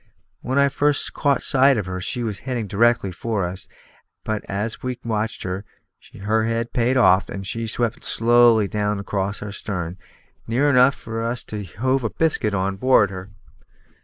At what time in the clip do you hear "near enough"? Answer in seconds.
10.47-10.95